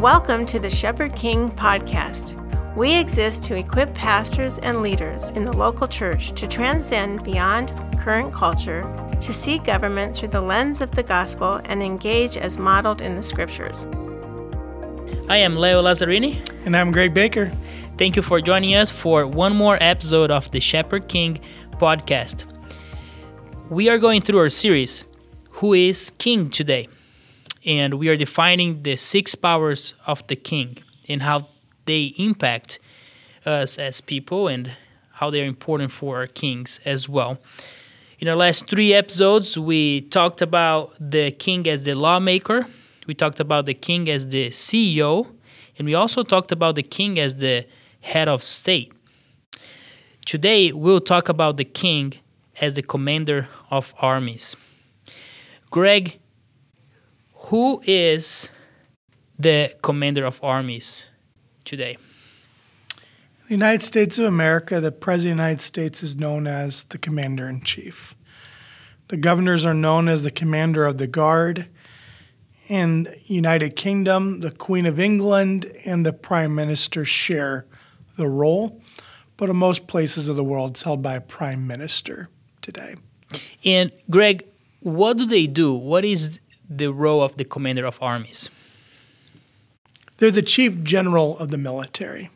[0.00, 2.34] Welcome to the Shepherd King podcast.
[2.74, 8.32] We exist to equip pastors and leaders in the local church to transcend beyond current
[8.32, 8.80] culture,
[9.20, 13.22] to see government through the lens of the gospel, and engage as modeled in the
[13.22, 13.86] scriptures.
[15.28, 16.38] I am Leo Lazzarini.
[16.64, 17.52] And I'm Greg Baker.
[17.98, 21.40] Thank you for joining us for one more episode of the Shepherd King
[21.72, 22.46] podcast.
[23.68, 25.04] We are going through our series,
[25.50, 26.88] Who is King Today?
[27.64, 30.78] And we are defining the six powers of the King
[31.08, 31.46] and how
[31.86, 32.78] they impact
[33.44, 34.72] us as people and
[35.12, 37.38] how they're important for our kings as well.
[38.20, 42.66] In our last three episodes, we talked about the king as the lawmaker,
[43.06, 45.26] we talked about the king as the CEO,
[45.78, 47.66] and we also talked about the king as the
[48.00, 48.92] head of state.
[50.26, 52.14] Today, we'll talk about the king
[52.60, 54.54] as the commander of armies.
[55.70, 56.18] Greg,
[57.50, 58.48] who is
[59.36, 61.06] the commander of armies
[61.64, 61.98] today?
[63.48, 66.98] The United States of America, the President of the United States is known as the
[66.98, 68.14] Commander in Chief.
[69.08, 71.66] The governors are known as the Commander of the Guard.
[72.68, 77.66] In United Kingdom, the Queen of England and the Prime Minister share
[78.16, 78.80] the role,
[79.36, 82.28] but in most places of the world, it's held by a Prime Minister
[82.62, 82.94] today.
[83.64, 84.46] And Greg,
[84.78, 85.74] what do they do?
[85.74, 86.38] What is
[86.70, 88.48] the role of the Commander of Armies?
[90.18, 92.30] They're the Chief General of the military.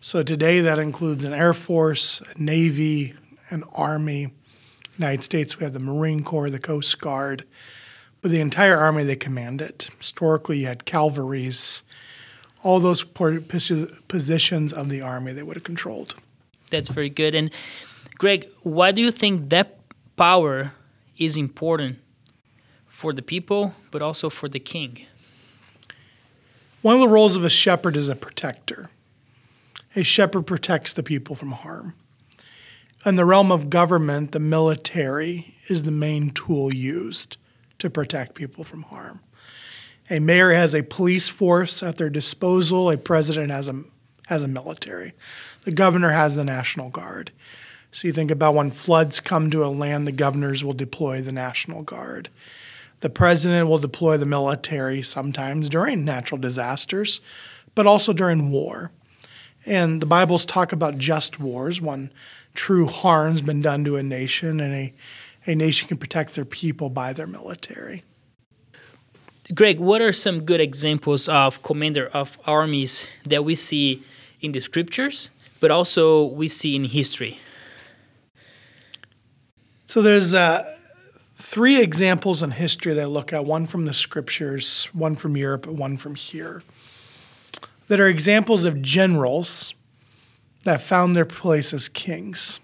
[0.00, 3.14] So today that includes an Air Force, a Navy,
[3.50, 4.32] an Army.
[4.98, 7.44] United States, we have the Marine Corps, the Coast Guard.
[8.22, 9.90] But the entire Army, they command it.
[9.98, 11.82] Historically, you had cavalries,
[12.62, 16.14] all those positions of the Army they would have controlled.
[16.70, 17.34] That's very good.
[17.34, 17.50] And
[18.16, 19.78] Greg, why do you think that
[20.16, 20.72] power
[21.18, 21.98] is important
[22.96, 25.04] for the people, but also for the king?
[26.80, 28.88] One of the roles of a shepherd is a protector.
[29.94, 31.92] A shepherd protects the people from harm.
[33.04, 37.36] In the realm of government, the military is the main tool used
[37.80, 39.20] to protect people from harm.
[40.08, 43.82] A mayor has a police force at their disposal, a president has a,
[44.28, 45.12] has a military.
[45.66, 47.30] The governor has the National Guard.
[47.92, 51.32] So you think about when floods come to a land, the governors will deploy the
[51.32, 52.30] National Guard.
[53.00, 57.20] The president will deploy the military sometimes during natural disasters,
[57.74, 58.90] but also during war.
[59.66, 62.10] And the Bibles talk about just wars when
[62.54, 64.94] true harm's been done to a nation and a,
[65.44, 68.02] a nation can protect their people by their military.
[69.54, 74.02] Greg, what are some good examples of commander of armies that we see
[74.40, 75.30] in the scriptures,
[75.60, 77.38] but also we see in history?
[79.86, 80.75] So there's uh,
[81.56, 85.66] three examples in history that I look at one from the scriptures, one from Europe,
[85.66, 86.62] and one from here
[87.86, 89.72] that are examples of generals
[90.64, 92.60] that found their place as kings.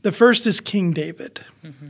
[0.00, 1.44] The first is King David.
[1.62, 1.88] Mm-hmm.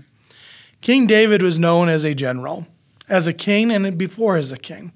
[0.81, 2.67] King David was known as a general,
[3.09, 4.91] as a king, and before as a king.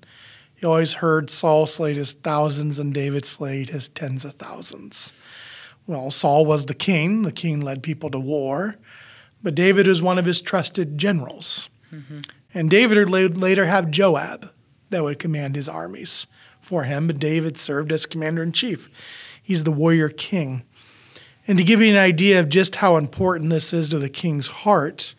[0.57, 5.13] He always heard Saul slayed his thousands and David slayed his tens of thousands.
[5.87, 7.23] Well, Saul was the king.
[7.23, 8.75] The king led people to war,
[9.45, 11.69] but David was one of his trusted generals.
[11.93, 12.21] Mm-hmm.
[12.55, 14.51] And David would later have Joab
[14.91, 16.27] that would command his armies
[16.63, 18.89] for him, but David served as commander in chief.
[19.41, 20.65] He's the warrior king.
[21.47, 24.49] And to give you an idea of just how important this is to the king's
[24.49, 25.15] heart,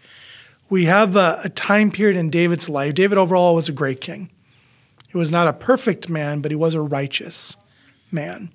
[0.69, 2.95] we have a, a, time period in David's life.
[2.95, 4.31] David overall was a great king.
[5.07, 7.55] He was not a perfect man, but he was a righteous
[8.11, 8.51] man.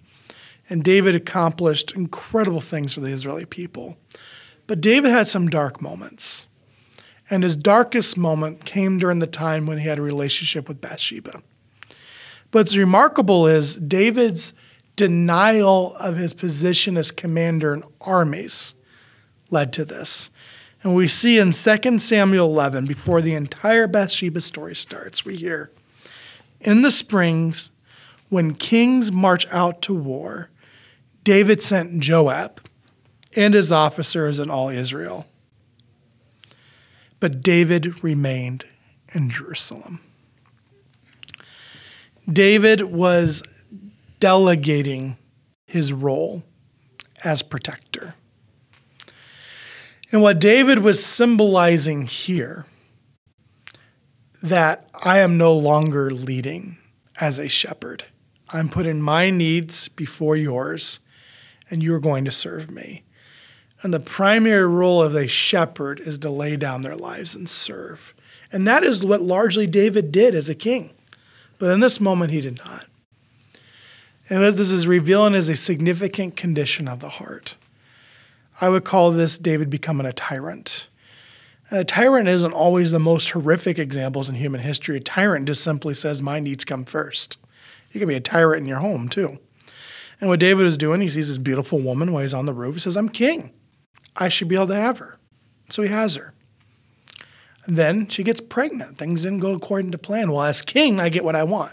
[0.69, 3.97] And David accomplished incredible things for the Israeli people.
[4.71, 6.47] But David had some dark moments.
[7.29, 11.43] And his darkest moment came during the time when he had a relationship with Bathsheba.
[12.53, 14.55] But what's remarkable is David's
[14.95, 18.77] denial of his position as commander in armies
[19.51, 20.31] led to this.
[20.85, 25.73] And we see in 2 Samuel 11, before the entire Bathsheba story starts, we hear
[26.61, 27.73] In the springs,
[28.29, 30.49] when kings march out to war,
[31.25, 32.61] David sent Joab
[33.37, 35.27] and his officers and all Israel.
[37.21, 38.65] But David remained
[39.13, 40.01] in Jerusalem.
[42.31, 43.43] David was
[44.19, 45.17] delegating
[45.67, 46.43] his role
[47.25, 48.15] as protector.
[50.13, 52.67] And what David was symbolizing here
[54.43, 56.79] that I am no longer leading
[57.21, 58.05] as a shepherd.
[58.49, 61.01] I'm putting my needs before yours,
[61.71, 63.05] and you're going to serve me.
[63.83, 68.15] And the primary role of a shepherd is to lay down their lives and serve.
[68.53, 70.91] And that is what largely David did as a king
[71.59, 72.87] But in this moment, he did not.
[74.29, 77.57] And this is revealing as a significant condition of the heart.
[78.61, 80.89] I would call this David becoming a tyrant.
[81.69, 84.97] And a tyrant isn't always the most horrific examples in human history.
[84.97, 87.39] A tyrant just simply says, My needs come first.
[87.93, 89.39] You can be a tyrant in your home, too.
[90.21, 92.75] And what David is doing, he sees this beautiful woman while he's on the roof.
[92.75, 93.53] He says, I'm king.
[94.21, 95.19] I should be able to have her.
[95.71, 96.35] So he has her.
[97.65, 98.99] And then she gets pregnant.
[98.99, 100.31] Things didn't go according to plan.
[100.31, 101.73] Well, as king, I get what I want.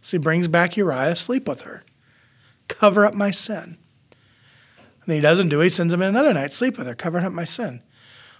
[0.00, 1.82] So he brings back Uriah, sleep with her,
[2.68, 3.76] cover up my sin.
[5.04, 5.64] And he doesn't do it.
[5.64, 7.82] He sends him in another night, sleep with her, covering up my sin.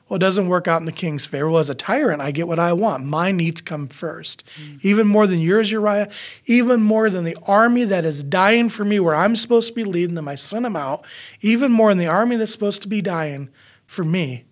[0.09, 1.51] Well, it doesn't work out in the king's favor.
[1.51, 3.05] Well, as a tyrant, I get what I want.
[3.05, 4.45] My needs come first.
[4.61, 4.85] Mm.
[4.85, 6.09] Even more than yours, Uriah,
[6.47, 9.83] even more than the army that is dying for me, where I'm supposed to be
[9.83, 10.29] leading them.
[10.29, 11.05] I send them out.
[11.41, 13.49] Even more than the army that's supposed to be dying
[13.85, 14.45] for me.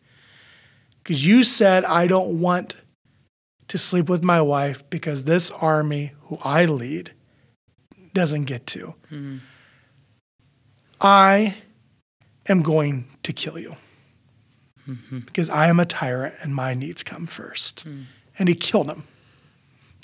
[1.02, 2.74] Because you said, I don't want
[3.68, 7.12] to sleep with my wife because this army, who I lead,
[8.12, 8.94] doesn't get to.
[9.10, 9.40] Mm.
[11.00, 11.58] I
[12.48, 13.76] am going to kill you
[14.88, 15.20] mm-hmm.
[15.20, 17.86] because I am a tyrant and my needs come first.
[17.86, 18.04] Mm.
[18.38, 19.04] And he killed him.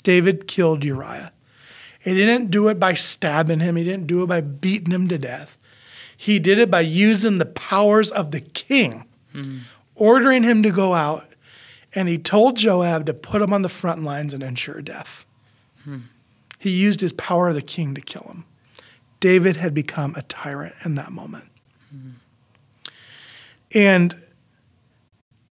[0.03, 1.31] David killed Uriah.
[1.99, 5.17] He didn't do it by stabbing him, he didn't do it by beating him to
[5.17, 5.57] death.
[6.17, 9.59] He did it by using the powers of the king, mm-hmm.
[9.95, 11.27] ordering him to go out,
[11.93, 15.25] and he told Joab to put him on the front lines and ensure death.
[15.87, 16.03] Mm.
[16.57, 18.45] He used his power of the king to kill him.
[19.19, 21.49] David had become a tyrant in that moment.
[21.95, 22.13] Mm.
[23.73, 24.15] And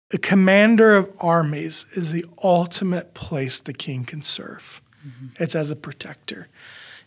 [0.10, 4.82] the commander of armies is the ultimate place the king can serve.
[5.06, 5.44] Mm-hmm.
[5.44, 6.48] It's as a protector.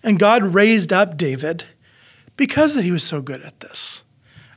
[0.03, 1.65] And God raised up David
[2.37, 4.05] because that he was so good at this.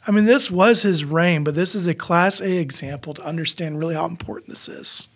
[0.08, 3.78] I mean, this was his reign, but this is a class A example to understand
[3.78, 5.08] really how important this is.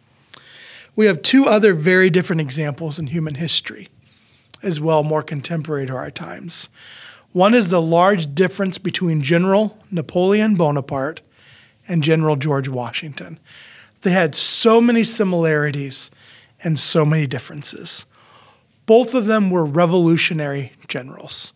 [0.95, 3.89] We have two other very different examples in human history,
[4.62, 6.69] as well, more contemporary to our times.
[7.31, 11.21] One is the large difference between General Napoleon Bonaparte
[11.87, 13.39] and General George Washington.
[14.01, 16.11] They had so many similarities
[16.63, 18.05] and so many differences.
[18.85, 21.53] Both of them were revolutionary generals.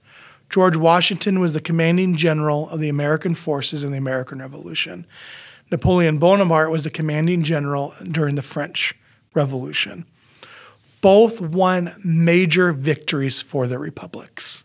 [0.49, 5.05] George Washington was the commanding general of the American forces in the American Revolution.
[5.71, 8.95] Napoleon Bonaparte was the commanding general during the French
[9.35, 10.05] Revolution.
[11.01, 14.63] Both won major victories for their republics,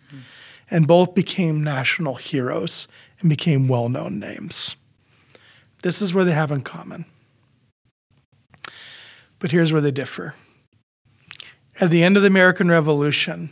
[0.70, 2.88] and both became national heroes
[3.20, 4.76] and became well known names.
[5.84, 7.04] This is where they have in common.
[9.38, 10.32] But here's where they differ.
[11.78, 13.50] At the end of the American Revolution,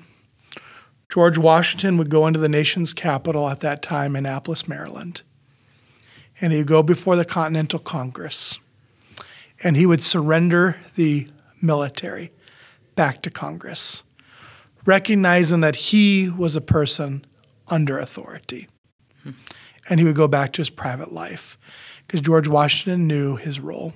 [1.11, 5.21] George Washington would go into the nation's capital at that time, Annapolis, Maryland,
[6.41, 8.59] and he would go before the Continental Congress,
[9.63, 11.29] and he would surrender the
[11.61, 12.31] military
[12.95, 14.05] back to Congress,
[14.87, 17.27] recognizing that he was a person
[17.69, 18.69] under authority.
[19.23, 19.33] Hmm.
[19.91, 21.59] And he would go back to his private life
[22.13, 23.95] because George Washington knew his role.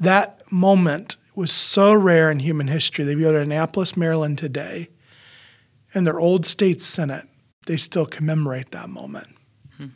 [0.00, 3.04] That moment was so rare in human history.
[3.04, 4.88] They go to Annapolis, Maryland today,
[5.92, 7.28] and their old state senate,
[7.66, 9.28] they still commemorate that moment.
[9.76, 9.88] Hmm.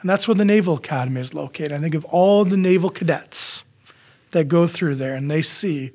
[0.00, 1.72] And that's where the Naval Academy is located.
[1.72, 3.62] I think of all the naval cadets
[4.30, 5.92] that go through there, and they see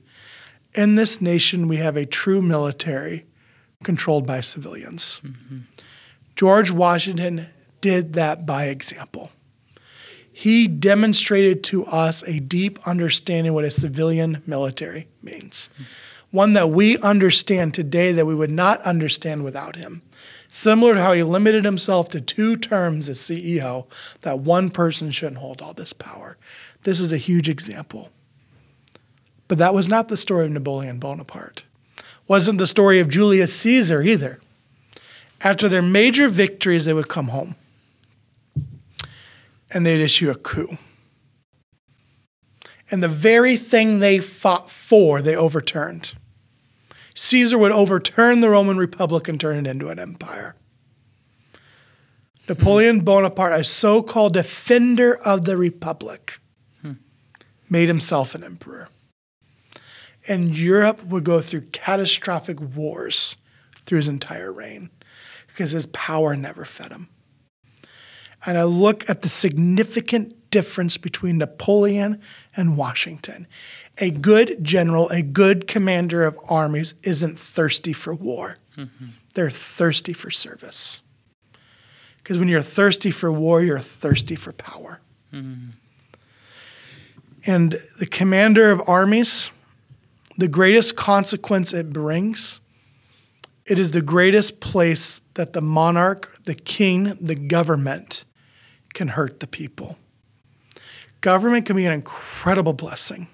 [0.76, 3.26] in this nation we have a true military
[3.84, 5.20] controlled by civilians.
[5.24, 5.58] Mm-hmm.
[6.36, 7.48] George Washington
[7.84, 9.30] did that by example.
[10.32, 15.70] He demonstrated to us a deep understanding what a civilian military means.
[16.32, 20.02] One that we understand today that we would not understand without him.
[20.50, 23.86] Similar to how he limited himself to two terms as CEO,
[24.22, 26.38] that one person shouldn't hold all this power.
[26.84, 28.12] This is a huge example.
[29.50, 31.64] But that was not the story of Napoleon Bonaparte.
[32.30, 34.40] Wasn't the story of Julius Caesar either.
[35.42, 37.56] After their major victories, they would come home
[39.74, 40.78] and they'd issue a coup.
[42.92, 46.14] And the very thing they fought for, they overturned.
[47.16, 50.56] Caesar would overturn the Roman Republic and turn it into an empire.
[52.48, 53.06] Napoleon hmm.
[53.06, 56.40] Bonaparte, a so called defender of the Republic,
[56.82, 56.94] hmm.
[57.70, 58.90] made himself an emperor.
[60.28, 63.38] And Europe would go through catastrophic wars
[63.86, 64.90] through his entire reign
[65.48, 67.10] because his power never fed him
[68.46, 72.22] and I look at the significant difference between Napoleon
[72.56, 73.48] and Washington.
[73.98, 78.58] A good general, a good commander of armies isn't thirsty for war.
[78.78, 79.06] Mm-hmm.
[79.34, 81.02] They're thirsty for service.
[82.18, 85.02] Because when you're thirsty for war, you're thirsty for power.
[85.34, 85.72] Mm-hmm.
[87.46, 89.52] And the commander of armies
[90.38, 92.60] the greatest consequence it brings,
[93.66, 98.26] it is the greatest place that the monarch, the king, the government
[98.94, 99.98] can hurt the people.
[101.22, 103.28] Government can be an incredible blessing,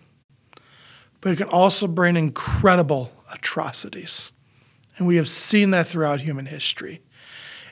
[1.21, 4.31] but it can also bring incredible atrocities.
[4.97, 7.01] And we have seen that throughout human history.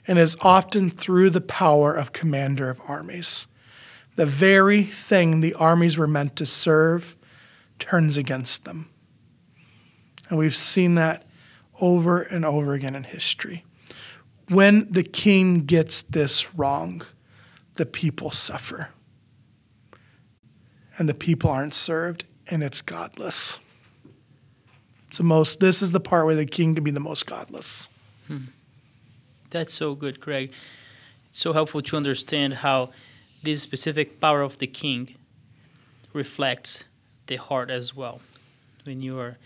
[0.07, 3.47] And it's often through the power of commander of armies.
[4.15, 7.15] The very thing the armies were meant to serve
[7.77, 8.89] turns against them.
[10.29, 11.27] And we've seen that
[11.79, 13.63] over and over again in history.
[14.49, 17.03] When the king gets this wrong,
[17.77, 18.89] the people suffer.
[20.97, 23.59] And the people aren't served, and it's godless.
[25.07, 27.87] It's the most this is the part where the king can be the most godless.
[28.27, 28.45] Hmm.
[29.49, 30.51] That's so good, Greg.
[31.29, 32.89] It's so helpful to understand how
[33.43, 35.15] this specific power of the king
[36.13, 36.83] reflects
[37.27, 38.19] the heart as well.
[38.83, 39.37] When you are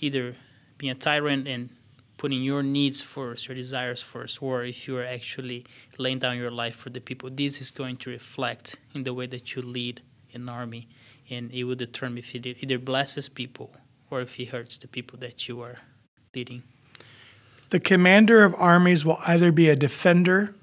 [0.00, 0.36] either
[0.78, 1.70] being a tyrant and
[2.18, 5.64] putting your needs first, your desires first, or if you are actually
[5.98, 9.26] laying down your life for the people, this is going to reflect in the way
[9.26, 10.00] that you lead
[10.32, 10.88] an army,
[11.30, 13.70] and it will determine if it either blesses people
[14.10, 15.78] or if it hurts the people that you are
[16.34, 16.62] leading.
[17.70, 20.54] The commander of armies will either be a defender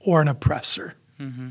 [0.00, 0.94] or an oppressor.
[1.20, 1.48] Mm-hmm.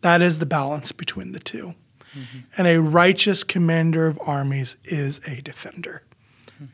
[0.00, 1.74] That is the balance between the 2
[2.14, 2.38] mm-hmm.
[2.56, 6.02] And a righteous commander of armies is a defender.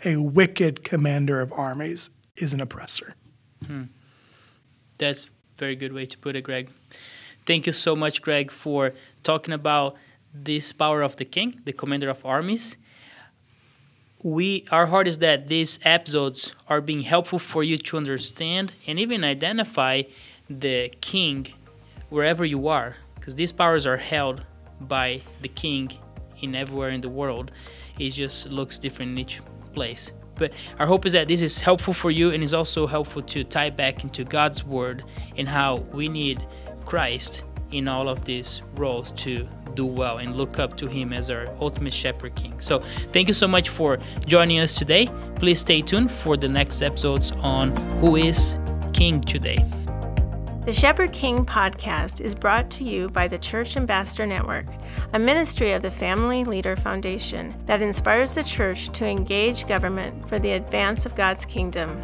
[0.05, 3.15] A wicked commander of armies is an oppressor.
[3.67, 3.85] Hmm.
[4.99, 6.71] That's a very good way to put it, Greg.
[7.47, 9.97] Thank you so much, Greg, for talking about
[10.33, 12.77] this power of the king, the commander of armies.
[14.23, 18.99] We our heart is that these episodes are being helpful for you to understand and
[18.99, 20.03] even identify
[20.49, 21.49] the king
[22.09, 24.43] wherever you are because these powers are held
[24.81, 25.93] by the king
[26.41, 27.51] in everywhere in the world.
[27.99, 29.41] It just looks different in each
[29.75, 30.13] place.
[30.37, 33.45] But our hope is that this is helpful for you and is also helpful to
[33.45, 35.05] tie back into God's word
[35.37, 36.45] and how we need
[36.85, 41.31] Christ in all of these roles to do well and look up to him as
[41.31, 42.55] our ultimate shepherd king.
[42.61, 45.09] So, thank you so much for joining us today.
[45.37, 48.57] Please stay tuned for the next episodes on who is
[48.93, 49.59] king today.
[50.65, 54.65] The Shepherd King podcast is brought to you by the Church Ambassador Network,
[55.13, 60.39] a ministry of the Family Leader Foundation that inspires the church to engage government for
[60.39, 62.01] the advance of God's kingdom.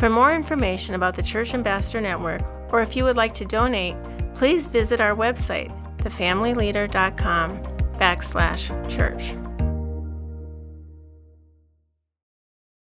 [0.00, 3.94] For more information about the Church Ambassador Network, or if you would like to donate,
[4.34, 7.62] please visit our website, thefamilyleader.com
[8.00, 9.36] backslash church.